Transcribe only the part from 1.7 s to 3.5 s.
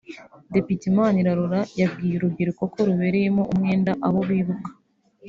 yabwiye urubyiruko ko rubereyemo